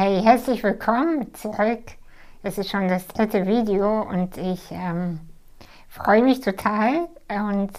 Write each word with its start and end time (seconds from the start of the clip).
Hey, 0.00 0.22
herzlich 0.22 0.62
willkommen 0.62 1.34
zurück. 1.34 1.82
Es 2.44 2.56
ist 2.56 2.70
schon 2.70 2.86
das 2.86 3.08
dritte 3.08 3.48
Video 3.48 4.02
und 4.02 4.36
ich 4.36 4.70
ähm, 4.70 5.18
freue 5.88 6.22
mich 6.22 6.40
total 6.40 7.08
und 7.28 7.72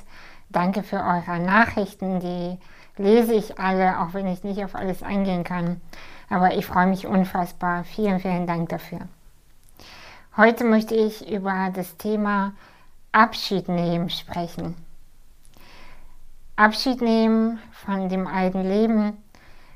danke 0.49 0.83
für 0.83 0.97
eure 0.97 1.39
Nachrichten. 1.39 2.19
Die 2.19 2.57
lese 3.01 3.35
ich 3.35 3.57
alle, 3.57 4.01
auch 4.01 4.13
wenn 4.13 4.27
ich 4.27 4.43
nicht 4.43 4.61
auf 4.65 4.75
alles 4.75 5.01
eingehen 5.01 5.45
kann. 5.45 5.79
Aber 6.29 6.55
ich 6.55 6.65
freue 6.65 6.87
mich 6.87 7.07
unfassbar. 7.07 7.85
Vielen, 7.85 8.19
vielen 8.19 8.45
Dank 8.45 8.67
dafür. 8.67 8.99
Heute 10.35 10.65
möchte 10.65 10.95
ich 10.95 11.31
über 11.31 11.71
das 11.73 11.95
Thema 11.95 12.51
Abschied 13.13 13.69
nehmen 13.69 14.09
sprechen. 14.09 14.75
Abschied 16.57 16.99
nehmen 16.99 17.59
von 17.71 18.09
dem 18.09 18.27
alten 18.27 18.63
Leben, 18.63 19.23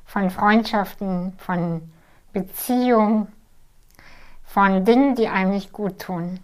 von 0.04 0.30
Freundschaften, 0.30 1.36
von 1.38 1.90
Beziehungen, 2.34 3.28
von 4.44 4.86
Dingen, 4.86 5.16
die 5.16 5.28
einem 5.28 5.52
nicht 5.52 5.72
gut 5.72 6.00
tun. 6.00 6.40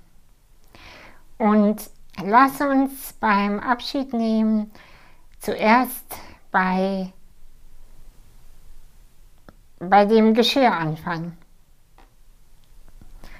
Und 1.37 1.77
lass 2.23 2.59
uns 2.59 3.13
beim 3.13 3.59
Abschied 3.59 4.13
nehmen 4.13 4.71
zuerst 5.39 6.15
bei, 6.51 7.13
bei 9.79 10.05
dem 10.05 10.33
Geschirr 10.33 10.73
anfangen. 10.73 11.37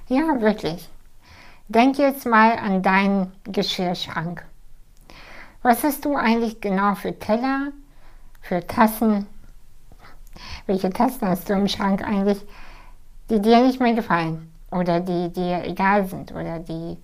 Ja, 0.07 0.40
wirklich. 0.40 0.90
Denk 1.68 1.98
jetzt 1.98 2.26
mal 2.26 2.57
an 2.57 2.81
deinen 2.81 3.31
Geschirrschrank. 3.43 4.46
Was 5.62 5.84
hast 5.84 6.05
du 6.05 6.15
eigentlich 6.15 6.62
genau 6.62 6.96
für 6.96 7.18
Teller, 7.18 7.71
für 8.41 8.65
Tassen? 8.65 9.27
Welche 10.65 10.90
Tassen 10.90 11.27
hast 11.27 11.49
du 11.49 11.54
im 11.54 11.68
Schrank 11.68 12.04
eigentlich, 12.04 12.45
die 13.29 13.41
dir 13.41 13.62
nicht 13.62 13.79
mehr 13.79 13.93
gefallen 13.93 14.51
oder 14.71 14.99
die 14.99 15.31
dir 15.31 15.63
egal 15.65 16.05
sind 16.05 16.31
oder 16.31 16.59
die, 16.59 16.98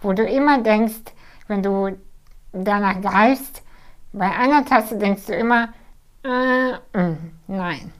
wo 0.00 0.12
du 0.12 0.24
immer 0.24 0.62
denkst, 0.62 1.12
wenn 1.48 1.62
du 1.62 1.96
danach 2.52 3.00
greifst, 3.00 3.62
bei 4.12 4.30
einer 4.30 4.64
Tasse 4.64 4.98
denkst 4.98 5.26
du 5.26 5.34
immer, 5.34 5.68
äh, 6.24 6.72
mh, 6.98 7.16
nein. 7.46 7.92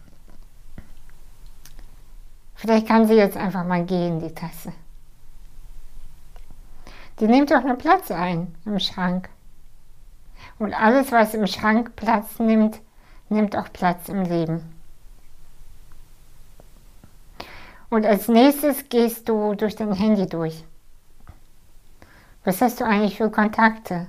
Vielleicht 2.54 2.86
kann 2.86 3.06
sie 3.06 3.14
jetzt 3.14 3.36
einfach 3.36 3.64
mal 3.64 3.84
gehen, 3.84 4.20
die 4.20 4.34
Tasse. 4.34 4.72
Die 7.18 7.26
nimmt 7.26 7.50
doch 7.50 7.62
nur 7.62 7.76
Platz 7.76 8.10
ein 8.10 8.54
im 8.64 8.78
Schrank. 8.78 9.28
Und 10.58 10.74
alles, 10.74 11.12
was 11.12 11.34
im 11.34 11.46
Schrank 11.46 11.96
Platz 11.96 12.38
nimmt, 12.38 12.80
nimmt 13.30 13.56
auch 13.56 13.72
Platz 13.72 14.08
im 14.08 14.22
Leben. 14.24 14.62
Und 17.88 18.06
als 18.06 18.28
nächstes 18.28 18.88
gehst 18.88 19.28
du 19.28 19.54
durch 19.54 19.74
dein 19.74 19.92
Handy 19.92 20.26
durch. 20.26 20.64
Was 22.44 22.60
hast 22.60 22.80
du 22.80 22.84
eigentlich 22.84 23.16
für 23.16 23.30
Kontakte? 23.30 24.06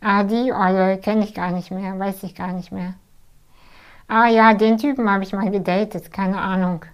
Ah, 0.00 0.22
die 0.24 0.52
Olle 0.52 0.98
kenne 0.98 1.24
ich 1.24 1.34
gar 1.34 1.50
nicht 1.50 1.70
mehr, 1.70 1.98
weiß 1.98 2.22
ich 2.22 2.34
gar 2.34 2.52
nicht 2.52 2.72
mehr. 2.72 2.94
Ah 4.06 4.28
ja, 4.28 4.54
den 4.54 4.78
Typen 4.78 5.10
habe 5.10 5.24
ich 5.24 5.32
mal 5.32 5.50
gedatet, 5.50 6.12
keine 6.12 6.40
Ahnung. 6.40 6.84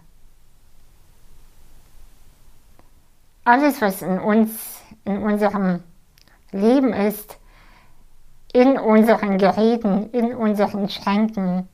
Alles, 3.44 3.80
was 3.80 4.02
in 4.02 4.18
uns, 4.18 4.82
in 5.04 5.22
unserem 5.22 5.82
Leben 6.50 6.92
ist, 6.92 7.38
in 8.54 8.78
unseren 8.78 9.36
Geräten, 9.36 10.10
in 10.12 10.32
unseren 10.32 10.88
Schränken, 10.88 11.68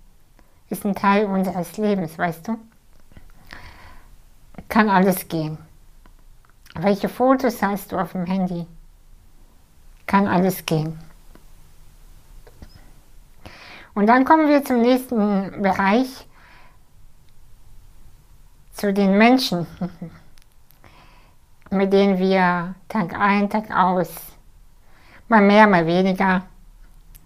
ist 0.71 0.87
ein 0.87 0.95
Teil 0.95 1.27
unseres 1.27 1.77
Lebens, 1.77 2.17
weißt 2.17 2.49
du? 2.49 2.59
Kann 4.69 4.89
alles 4.89 5.29
gehen. 5.29 5.59
Welche 6.75 7.11
Fotos 7.11 7.61
hast 7.61 7.93
du 7.93 7.99
auf 7.99 8.13
dem 8.13 8.25
Handy? 8.25 8.67
Kann 10.07 10.27
alles 10.27 10.65
gehen. 10.65 10.99
Und 13.93 14.07
dann 14.07 14.25
kommen 14.25 14.49
wir 14.49 14.65
zum 14.65 14.81
nächsten 14.81 15.61
Bereich, 15.61 16.27
zu 18.73 18.95
den 18.95 19.19
Menschen, 19.19 19.67
mit 21.71 21.93
denen 21.93 22.17
wir 22.17 22.75
Tag 22.89 23.13
ein, 23.13 23.51
Tag 23.51 23.71
aus, 23.71 24.09
mal 25.29 25.43
mehr, 25.43 25.67
mal 25.67 25.87
weniger, 25.87 26.45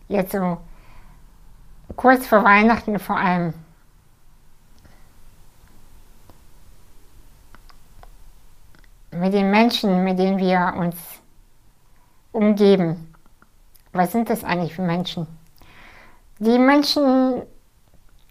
jetzt 0.08 0.32
so 0.32 0.58
kurz 1.96 2.26
vor 2.26 2.44
Weihnachten 2.44 2.98
vor 2.98 3.16
allem, 3.16 3.54
mit 9.10 9.32
den 9.32 9.50
Menschen, 9.50 10.02
mit 10.02 10.18
denen 10.18 10.38
wir 10.38 10.74
uns 10.76 10.96
umgeben. 12.32 13.14
Was 13.92 14.10
sind 14.12 14.28
das 14.28 14.42
eigentlich 14.42 14.74
für 14.74 14.82
Menschen? 14.82 15.26
die 16.38 16.58
Menschen 16.58 17.42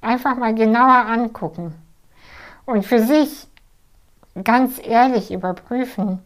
einfach 0.02 0.36
mal 0.36 0.54
genauer 0.54 1.06
angucken 1.06 1.74
und 2.66 2.86
für 2.86 3.00
sich 3.04 3.48
ganz 4.44 4.80
ehrlich 4.84 5.32
überprüfen, 5.32 6.20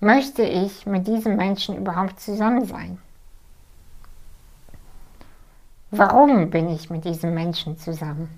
möchte 0.00 0.42
ich 0.42 0.86
mit 0.86 1.06
diesem 1.06 1.36
Menschen 1.36 1.76
überhaupt 1.76 2.20
zusammen 2.20 2.64
sein? 2.64 2.98
Warum 5.90 6.50
bin 6.50 6.68
ich 6.70 6.88
mit 6.88 7.04
diesem 7.04 7.34
Menschen 7.34 7.76
zusammen? 7.76 8.28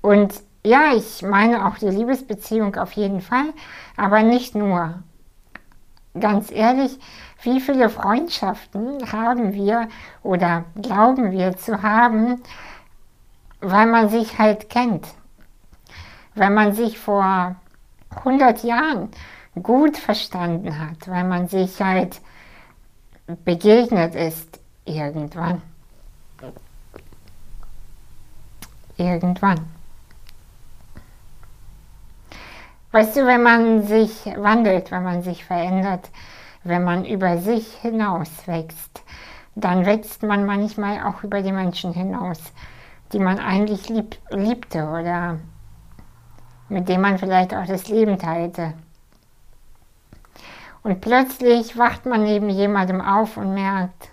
Und 0.00 0.34
ja, 0.64 0.92
ich 0.94 1.22
meine 1.22 1.66
auch 1.66 1.78
die 1.78 1.88
Liebesbeziehung 1.88 2.76
auf 2.76 2.92
jeden 2.92 3.20
Fall, 3.20 3.52
aber 3.96 4.22
nicht 4.22 4.54
nur. 4.54 5.02
Ganz 6.18 6.50
ehrlich, 6.50 6.98
wie 7.42 7.60
viele 7.60 7.88
Freundschaften 7.90 9.12
haben 9.12 9.52
wir 9.52 9.88
oder 10.22 10.64
glauben 10.80 11.30
wir 11.30 11.56
zu 11.56 11.82
haben, 11.82 12.42
weil 13.60 13.86
man 13.86 14.08
sich 14.08 14.38
halt 14.38 14.68
kennt. 14.68 15.06
Weil 16.34 16.50
man 16.50 16.72
sich 16.72 16.98
vor 16.98 17.56
100 18.16 18.64
Jahren 18.64 19.10
gut 19.62 19.96
verstanden 19.96 20.78
hat, 20.78 21.08
weil 21.08 21.24
man 21.24 21.48
sich 21.48 21.80
halt 21.80 22.20
begegnet 23.44 24.14
ist 24.14 24.60
irgendwann. 24.84 25.62
Irgendwann. 28.96 29.66
Weißt 32.90 33.16
du, 33.16 33.26
wenn 33.26 33.42
man 33.42 33.82
sich 33.82 34.24
wandelt, 34.36 34.90
wenn 34.90 35.04
man 35.04 35.22
sich 35.22 35.44
verändert, 35.44 36.10
wenn 36.64 36.84
man 36.84 37.04
über 37.04 37.38
sich 37.38 37.74
hinaus 37.74 38.30
wächst, 38.46 39.02
dann 39.54 39.84
wächst 39.84 40.22
man 40.22 40.46
manchmal 40.46 41.02
auch 41.04 41.22
über 41.22 41.42
die 41.42 41.52
Menschen 41.52 41.92
hinaus, 41.92 42.40
die 43.12 43.18
man 43.18 43.38
eigentlich 43.38 43.88
lieb, 43.88 44.16
liebte 44.30 44.88
oder 44.88 45.38
mit 46.68 46.88
denen 46.88 47.02
man 47.02 47.18
vielleicht 47.18 47.54
auch 47.54 47.66
das 47.66 47.88
Leben 47.88 48.18
teilte. 48.18 48.74
Und 50.82 51.00
plötzlich 51.00 51.76
wacht 51.76 52.06
man 52.06 52.24
neben 52.24 52.48
jemandem 52.48 53.00
auf 53.00 53.36
und 53.36 53.54
merkt, 53.54 54.10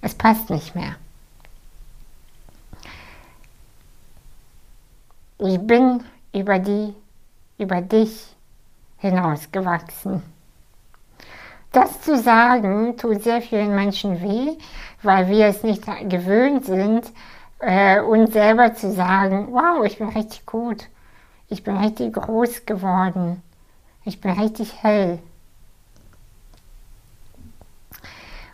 es 0.00 0.14
passt 0.14 0.50
nicht 0.50 0.74
mehr. 0.74 0.96
Ich 5.38 5.58
bin 5.58 6.02
über 6.32 6.58
die, 6.58 6.94
über 7.58 7.80
dich 7.80 8.34
hinausgewachsen. 8.98 10.22
Das 11.72 12.02
zu 12.02 12.18
sagen 12.18 12.96
tut 12.96 13.22
sehr 13.22 13.40
vielen 13.40 13.74
Menschen 13.74 14.20
weh, 14.20 14.58
weil 15.02 15.28
wir 15.28 15.46
es 15.46 15.62
nicht 15.62 15.84
gewöhnt 16.08 16.66
sind, 16.66 17.10
äh, 17.60 18.00
uns 18.00 18.32
selber 18.32 18.74
zu 18.74 18.92
sagen, 18.92 19.48
wow, 19.50 19.84
ich 19.84 19.98
bin 19.98 20.08
richtig 20.08 20.44
gut, 20.44 20.88
ich 21.48 21.64
bin 21.64 21.76
richtig 21.76 22.12
groß 22.12 22.66
geworden, 22.66 23.42
ich 24.04 24.20
bin 24.20 24.32
richtig 24.32 24.82
hell. 24.82 25.18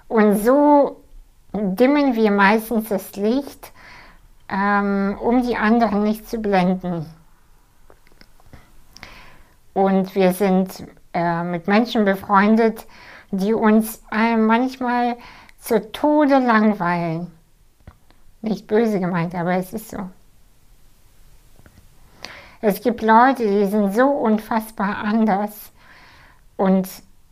Und 0.08 0.38
so 0.38 1.02
dimmen 1.52 2.14
wir 2.14 2.30
meistens 2.30 2.88
das 2.88 3.16
Licht, 3.16 3.72
ähm, 4.48 5.16
um 5.20 5.42
die 5.42 5.56
anderen 5.56 6.02
nicht 6.02 6.28
zu 6.28 6.38
blenden. 6.38 7.06
Und 9.74 10.14
wir 10.14 10.32
sind 10.32 10.86
äh, 11.12 11.42
mit 11.44 11.68
Menschen 11.68 12.04
befreundet, 12.04 12.86
die 13.30 13.52
uns 13.52 14.02
äh, 14.10 14.36
manchmal 14.36 15.16
zu 15.60 15.92
Tode 15.92 16.38
langweilen. 16.38 17.30
Nicht 18.40 18.66
böse 18.66 19.00
gemeint, 19.00 19.34
aber 19.34 19.54
es 19.54 19.72
ist 19.72 19.90
so. 19.90 20.08
Es 22.60 22.80
gibt 22.82 23.02
Leute, 23.02 23.46
die 23.46 23.66
sind 23.66 23.94
so 23.94 24.08
unfassbar 24.08 24.98
anders 24.98 25.72
und 26.56 26.88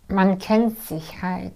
man 0.08 0.38
kennt 0.38 0.80
sich 0.82 1.20
halt. 1.20 1.54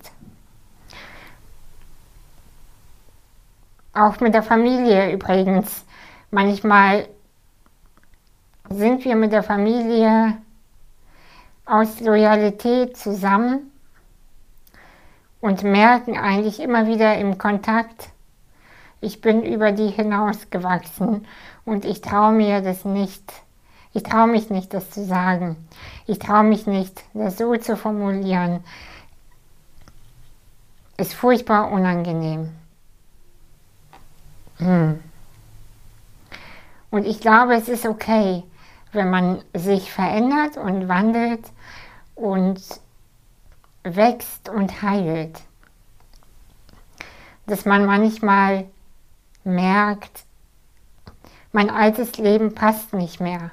Auch 3.92 4.18
mit 4.20 4.34
der 4.34 4.42
Familie 4.42 5.12
übrigens. 5.12 5.84
Manchmal 6.32 7.08
sind 8.68 9.04
wir 9.04 9.14
mit 9.14 9.32
der 9.32 9.42
Familie 9.42 10.36
aus 11.64 12.00
Loyalität 12.00 12.96
zusammen 12.96 13.70
und 15.40 15.62
merken 15.62 16.18
eigentlich 16.18 16.58
immer 16.60 16.86
wieder 16.86 17.18
im 17.18 17.38
Kontakt, 17.38 18.10
ich 19.00 19.20
bin 19.20 19.42
über 19.42 19.72
die 19.72 19.88
hinausgewachsen 19.88 21.26
und 21.64 21.84
ich 21.84 22.00
traue 22.00 22.32
mir 22.32 22.60
das 22.60 22.84
nicht. 22.84 23.32
Ich 23.92 24.04
traue 24.04 24.28
mich 24.28 24.50
nicht, 24.50 24.72
das 24.72 24.90
zu 24.90 25.04
sagen. 25.04 25.56
Ich 26.06 26.18
traue 26.20 26.44
mich 26.44 26.66
nicht, 26.66 27.02
das 27.12 27.38
so 27.38 27.56
zu 27.56 27.76
formulieren. 27.76 28.62
Ist 30.96 31.14
furchtbar 31.14 31.72
unangenehm. 31.72 32.52
Hm. 34.58 35.00
Und 36.90 37.06
ich 37.06 37.20
glaube, 37.20 37.54
es 37.54 37.68
ist 37.68 37.86
okay, 37.86 38.44
wenn 38.92 39.10
man 39.10 39.42
sich 39.54 39.92
verändert 39.92 40.56
und 40.56 40.88
wandelt 40.88 41.44
und 42.14 42.60
wächst 43.82 44.48
und 44.48 44.82
heilt. 44.82 45.40
Dass 47.46 47.64
man 47.64 47.86
manchmal 47.86 48.66
merkt, 49.42 50.24
mein 51.50 51.70
altes 51.70 52.18
Leben 52.18 52.54
passt 52.54 52.92
nicht 52.92 53.20
mehr 53.20 53.50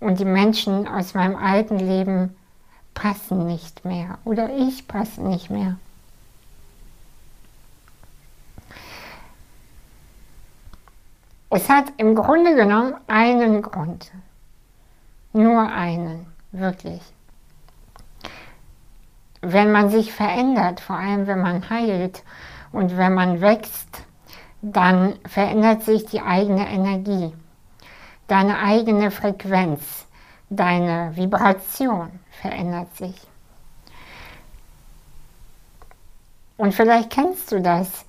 und 0.00 0.18
die 0.18 0.24
Menschen 0.24 0.86
aus 0.86 1.14
meinem 1.14 1.36
alten 1.36 1.78
Leben 1.78 2.36
passen 2.94 3.46
nicht 3.46 3.84
mehr 3.84 4.18
oder 4.24 4.50
ich 4.56 4.88
passe 4.88 5.22
nicht 5.22 5.50
mehr. 5.50 5.76
Es 11.50 11.70
hat 11.70 11.92
im 11.96 12.14
Grunde 12.14 12.54
genommen 12.54 12.94
einen 13.06 13.62
Grund. 13.62 14.10
Nur 15.32 15.70
einen, 15.70 16.26
wirklich. 16.50 17.00
Wenn 19.42 19.70
man 19.70 19.90
sich 19.90 20.12
verändert, 20.12 20.80
vor 20.80 20.96
allem 20.96 21.26
wenn 21.26 21.40
man 21.40 21.70
heilt 21.70 22.24
und 22.72 22.96
wenn 22.96 23.14
man 23.14 23.40
wächst, 23.40 24.02
dann 24.60 25.14
verändert 25.26 25.82
sich 25.82 26.06
die 26.06 26.20
eigene 26.20 26.68
Energie, 26.68 27.32
deine 28.26 28.58
eigene 28.58 29.10
Frequenz, 29.10 30.06
deine 30.50 31.16
Vibration 31.16 32.10
verändert 32.40 32.94
sich. 32.96 33.14
Und 36.56 36.74
vielleicht 36.74 37.10
kennst 37.10 37.52
du 37.52 37.60
das, 37.60 38.04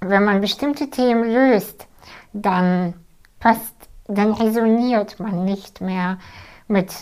wenn 0.00 0.24
man 0.24 0.40
bestimmte 0.40 0.90
Themen 0.90 1.24
löst, 1.32 1.86
dann 2.32 2.94
passt, 3.38 3.74
dann 4.06 4.32
resoniert 4.32 5.18
man 5.20 5.44
nicht 5.44 5.80
mehr 5.80 6.18
mit 6.66 6.92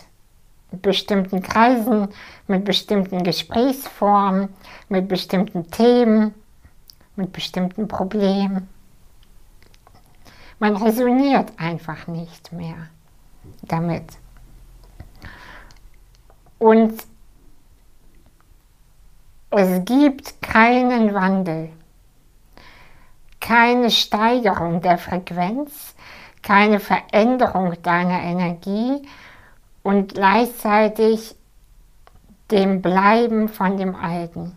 bestimmten 0.71 1.43
Kreisen, 1.43 2.09
mit 2.47 2.65
bestimmten 2.65 3.23
Gesprächsformen, 3.25 4.51
mit 4.89 5.09
bestimmten 5.09 5.71
Themen 5.71 6.35
mit 7.17 7.33
bestimmten 7.33 7.89
Problemen. 7.89 8.69
Man 10.63 10.77
resoniert 10.77 11.51
einfach 11.57 12.07
nicht 12.07 12.53
mehr 12.53 12.87
damit. 13.63 14.05
Und 16.61 17.03
es 19.51 19.85
gibt 19.85 20.41
keinen 20.41 21.15
Wandel, 21.15 21.71
keine 23.41 23.91
Steigerung 23.91 24.81
der 24.81 24.99
Frequenz, 24.99 25.97
keine 26.45 26.79
Veränderung 26.79 27.83
deiner 27.83 28.23
Energie 28.23 29.03
und 29.83 30.15
gleichzeitig 30.15 31.35
dem 32.53 32.83
Bleiben 32.83 33.49
von 33.49 33.79
dem 33.79 33.97
Alten. 33.97 34.57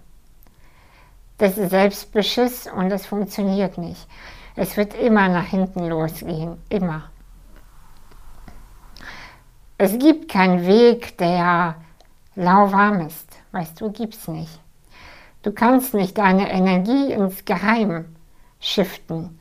Das 1.40 1.58
ist 1.58 1.72
Selbstbeschiss 1.72 2.68
und 2.68 2.92
das 2.92 3.08
funktioniert 3.08 3.80
nicht. 3.80 4.08
Es 4.56 4.78
wird 4.78 4.94
immer 4.94 5.28
nach 5.28 5.46
hinten 5.46 5.88
losgehen, 5.88 6.58
immer. 6.70 7.04
Es 9.78 10.00
gibt 10.00 10.32
keinen 10.32 10.66
Weg, 10.66 11.18
der 11.18 11.76
lauwarm 12.36 13.02
ist. 13.02 13.28
Weißt 13.52 13.80
du, 13.82 13.92
gibt 13.92 14.14
es 14.14 14.28
nicht. 14.30 14.60
Du 15.44 15.52
kannst 15.52 15.94
nicht 15.94 16.18
deine 16.18 16.50
Energie 16.50 17.12
ins 17.12 17.44
Geheim 17.44 18.06
shiften. 18.60 19.38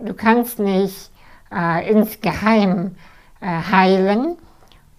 Du 0.00 0.14
kannst 0.14 0.58
nicht 0.58 1.10
äh, 1.52 1.90
ins 1.90 2.20
Geheim 2.20 2.96
äh, 3.40 3.46
heilen 3.46 4.38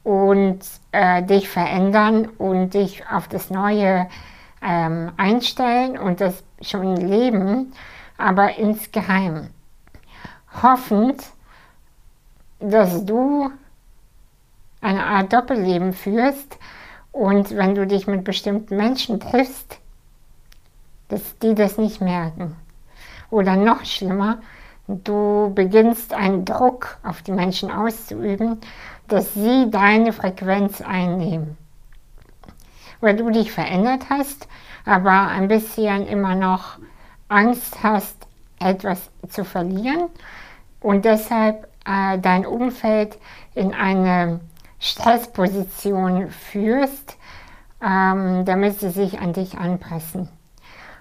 und 0.04 0.60
äh, 0.92 1.24
dich 1.24 1.50
verändern 1.50 2.28
und 2.38 2.76
dich 2.76 3.04
auf 3.12 3.28
das 3.28 3.50
Neue 3.50 4.08
ähm, 4.62 5.12
einstellen 5.18 5.98
und 5.98 6.22
das 6.22 6.44
schon 6.62 6.96
leben, 6.96 7.74
aber 8.18 8.58
insgeheim. 8.58 9.50
Hoffend, 10.62 11.24
dass 12.60 13.06
du 13.06 13.52
eine 14.81 15.04
Art 15.04 15.34
Doppelleben 15.34 15.94
führst 15.94 16.57
und 17.12 17.56
wenn 17.56 17.75
du 17.75 17.88
dich 17.88 18.07
mit 18.07 18.24
bestimmten 18.24 18.78
Menschen 18.78 19.19
triffst, 19.19 19.80
dass 21.10 21.38
die 21.40 21.56
das 21.56 21.78
nicht 21.78 22.02
merken. 22.02 22.56
Oder 23.30 23.56
noch 23.56 23.86
schlimmer, 23.86 24.40
du 24.88 25.52
beginnst 25.54 26.13
einen 26.13 26.46
Druck 26.46 26.98
auf 27.04 27.22
die 27.22 27.31
Menschen 27.31 27.72
auszuüben, 27.72 28.60
dass 29.07 29.34
sie 29.34 29.69
deine 29.69 30.13
Frequenz 30.13 30.81
einnehmen 30.81 31.57
weil 33.06 33.16
du 33.16 33.30
dich 33.30 33.52
verändert 33.52 34.10
hast, 34.10 34.48
aber 34.84 35.28
ein 35.28 35.48
bisschen 35.48 36.07
immer 36.07 36.36
noch 36.36 36.78
Angst 37.28 37.84
hast, 37.84 38.16
etwas 38.60 39.09
zu 39.30 39.44
verlieren 39.44 40.09
und 40.85 41.04
deshalb 41.04 41.68
äh, 41.87 42.19
dein 42.19 42.45
Umfeld 42.45 43.18
in 43.56 43.73
eine 43.73 44.39
Stressposition 44.80 46.30
führst, 46.30 47.18
ähm, 47.83 48.45
damit 48.45 48.80
sie 48.80 48.92
sich 48.92 49.19
an 49.19 49.33
dich 49.33 49.57
anpassen. 49.57 50.30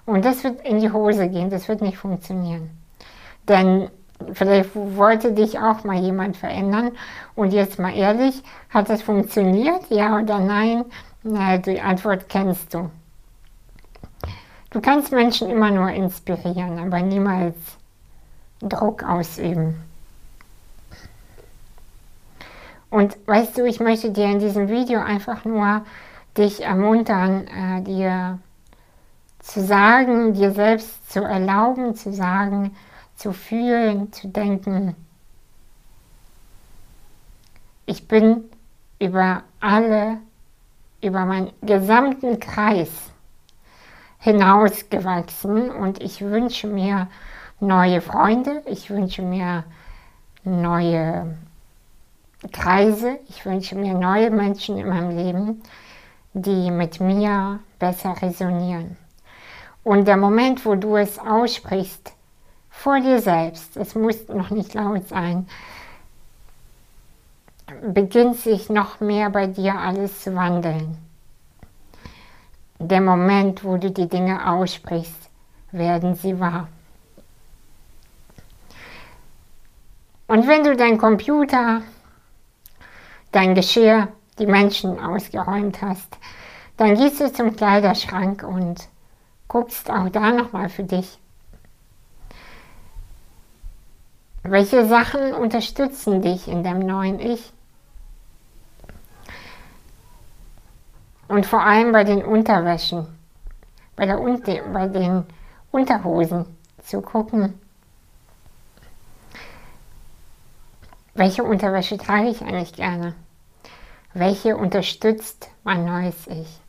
Und 0.07 0.25
das 0.25 0.43
wird 0.43 0.67
in 0.67 0.81
die 0.81 0.91
Hose 0.91 1.29
gehen, 1.29 1.51
das 1.51 1.69
wird 1.69 1.83
nicht 1.83 1.99
funktionieren. 1.99 2.71
Denn 3.47 3.91
vielleicht 4.33 4.71
wollte 4.75 5.33
dich 5.33 5.59
auch 5.59 5.85
mal 5.85 5.99
jemand 5.99 6.39
verändern 6.39 6.93
und 7.35 7.53
jetzt 7.53 7.79
mal 7.79 7.95
ehrlich, 7.95 8.43
hat 8.71 8.89
das 8.89 9.03
funktioniert, 9.03 9.91
ja 9.91 10.19
oder 10.19 10.39
nein? 10.39 10.87
Na, 11.23 11.59
die 11.59 11.83
Antwort 11.83 12.31
kennst 12.31 12.73
du. 12.73 12.91
Du 14.71 14.81
kannst 14.81 15.13
Menschen 15.13 15.51
immer 15.51 15.71
nur 15.71 15.91
inspirieren, 15.91 16.79
aber 16.79 17.01
niemals 17.01 17.55
Druck 18.69 19.03
ausüben. 19.03 19.83
Und 22.91 23.17
weißt 23.27 23.59
du, 23.59 23.65
ich 23.65 23.81
möchte 23.81 24.11
dir 24.11 24.27
in 24.27 24.39
diesem 24.39 24.69
Video 24.69 25.01
einfach 25.01 25.45
nur 25.45 25.85
dich 26.37 26.63
ermuntern, 26.63 27.47
äh, 27.49 27.83
dir 27.83 28.39
zu 29.41 29.61
sagen, 29.65 30.33
dir 30.35 30.53
selbst 30.53 31.11
zu 31.11 31.23
erlauben, 31.23 31.95
zu 31.95 32.13
sagen, 32.13 32.77
zu 33.17 33.33
fühlen, 33.33 34.13
zu 34.13 34.29
denken, 34.29 34.97
ich 37.87 38.09
bin 38.09 38.45
über 38.99 39.43
alle 39.61 40.19
über 41.03 41.27
meinen 41.27 41.53
gesamten 41.61 42.41
Kreis 42.41 42.91
hinausgewachsen 44.21 45.71
und 45.71 46.03
ich 46.03 46.23
wünsche 46.23 46.67
mir 46.67 47.09
neue 47.67 48.01
Freunde, 48.01 48.63
ich 48.67 48.91
wünsche 48.91 49.23
mir 49.23 49.65
neue 50.45 51.37
Kreise, 52.53 53.19
ich 53.29 53.45
wünsche 53.47 53.75
mir 53.75 53.95
neue 53.95 54.31
Menschen 54.31 54.77
in 54.79 54.89
meinem 54.89 55.17
Leben, 55.17 55.63
die 56.35 56.71
mit 56.71 57.01
mir 57.01 57.61
besser 57.79 58.21
resonieren. 58.21 58.97
Und 59.83 60.07
der 60.07 60.17
Moment, 60.17 60.65
wo 60.65 60.75
du 60.75 60.97
es 60.97 61.19
aussprichst, 61.19 62.13
vor 62.71 63.01
dir 63.01 63.21
selbst, 63.21 63.77
es 63.77 63.95
muss 63.95 64.29
noch 64.29 64.51
nicht 64.51 64.75
laut 64.75 65.09
sein, 65.09 65.47
beginnt 67.93 68.37
sich 68.37 68.69
noch 68.69 69.01
mehr 69.01 69.31
bei 69.31 69.47
dir 69.47 69.79
alles 69.79 70.23
zu 70.23 70.35
wandeln. 70.35 70.99
Der 72.79 73.01
Moment, 73.01 73.65
wo 73.65 73.77
du 73.77 73.91
die 73.91 74.09
Dinge 74.09 74.51
aussprichst, 74.51 75.31
werden 75.73 76.15
sie 76.15 76.39
wahr. 76.39 76.69
Und 80.35 80.49
wenn 80.49 80.65
du 80.65 80.75
dein 80.75 80.99
Computer, 80.99 81.83
dein 83.31 83.55
Geschirr, 83.55 84.09
die 84.41 84.47
Menschen 84.47 84.99
ausgeräumt 84.99 85.81
hast, 85.81 86.19
dann 86.77 86.97
gehst 86.97 87.21
du 87.21 87.33
zum 87.33 87.55
Kleiderschrank 87.55 88.43
und 88.43 88.89
guckst 89.47 89.89
auch 89.89 90.09
da 90.09 90.33
nochmal 90.33 90.71
für 90.71 90.83
dich. 90.83 91.21
Welche 94.43 94.85
Sachen 94.89 95.35
unterstützen 95.35 96.21
dich 96.21 96.49
in 96.49 96.65
deinem 96.65 96.85
neuen 96.85 97.21
Ich? 97.21 97.53
Und 101.29 101.47
vor 101.47 101.63
allem 101.63 101.93
bei 101.93 102.03
den 102.03 102.25
Unterwäschen, 102.25 103.07
bei, 103.95 104.05
der, 104.05 104.17
bei 104.73 104.89
den 104.89 105.27
Unterhosen 105.71 106.45
zu 106.83 107.03
gucken, 107.03 107.61
welche 111.15 111.45
Unterwäsche 111.45 111.97
trage 111.97 112.29
ich 112.29 112.43
eigentlich 112.43 112.73
gerne? 112.73 113.15
Welche 114.13 114.57
unterstützt 114.57 115.49
mein 115.63 115.85
neues 115.85 116.27
Ich? 116.27 116.61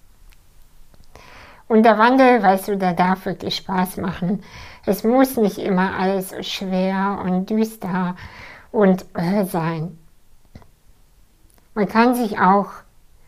Und 1.68 1.84
der 1.84 1.98
Wandel, 1.98 2.44
weißt 2.44 2.68
du, 2.68 2.78
der 2.78 2.94
darf 2.94 3.26
wirklich 3.26 3.56
Spaß 3.56 3.98
machen. 3.98 4.44
Es 4.86 5.04
muss 5.04 5.36
nicht 5.38 5.58
immer 5.58 5.98
alles 5.98 6.36
schwer 6.48 7.22
und 7.24 7.50
düster 7.50 8.16
und 8.72 9.06
äh, 9.16 9.46
sein. 9.46 9.98
Man 11.74 11.88
kann 11.88 12.14
sich 12.14 12.40
auch 12.40 12.68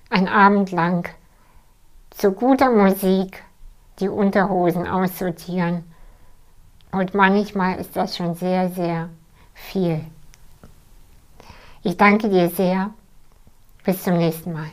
ein 0.10 0.28
Abend 0.28 0.72
lang 0.72 1.10
zu 2.12 2.32
guter 2.32 2.70
Musik 2.70 3.44
die 4.00 4.10
Unterhosen 4.10 4.88
aussortieren. 4.88 5.84
Und 6.92 7.14
manchmal 7.14 7.80
ist 7.80 7.96
das 7.96 8.16
schon 8.16 8.36
sehr, 8.36 8.70
sehr 8.70 9.10
viel. 9.54 10.06
Ich 11.88 11.96
danke 11.96 12.28
dir 12.28 12.50
sehr. 12.50 12.94
Bis 13.86 14.04
zum 14.04 14.18
nächsten 14.18 14.52
Mal. 14.52 14.68